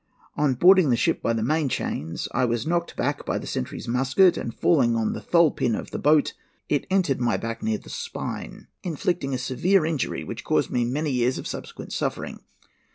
[0.35, 3.87] "On boarding the ship by the main chains, I was knocked back by the sentry's
[3.87, 6.33] musket, and falling on the tholl pin of the boat,
[6.69, 11.11] it entered my back near the spine, inflicting a severe injury, which caused me many
[11.11, 12.39] years of subsequent suffering.